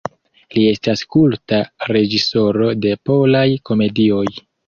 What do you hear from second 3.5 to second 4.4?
komedioj.